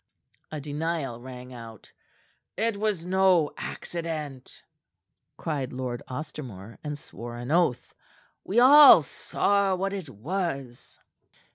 A 0.51 0.59
denial 0.59 1.19
rang 1.21 1.53
out. 1.53 1.91
"It 2.57 2.75
was 2.75 3.05
no 3.05 3.51
accident!" 3.55 4.63
cried 5.37 5.71
Lord 5.73 6.01
Ostermore, 6.07 6.79
and 6.83 6.97
swore 6.97 7.37
an 7.37 7.51
oath. 7.51 7.93
"We 8.43 8.59
all 8.59 9.03
saw 9.03 9.75
what 9.75 9.93
it 9.93 10.09
was." 10.09 10.97